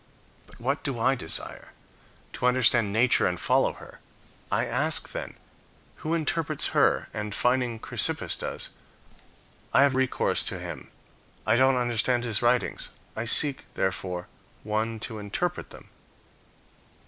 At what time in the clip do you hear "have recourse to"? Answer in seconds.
9.83-10.57